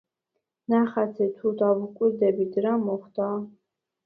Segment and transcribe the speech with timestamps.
[0.73, 3.31] ნახატზე თუ დავუკვირდებით, რა მოხდა?